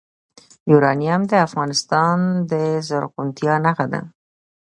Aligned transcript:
یورانیم 0.71 1.21
د 1.31 1.33
افغانستان 1.47 2.17
د 2.51 2.53
زرغونتیا 2.87 3.55
نښه 3.65 3.85
ده. 3.91 4.01